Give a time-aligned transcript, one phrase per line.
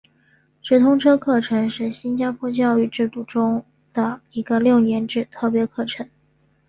[0.63, 3.63] 直通车课程是新加坡教育制度中
[3.93, 6.09] 的一个六年制特别课程。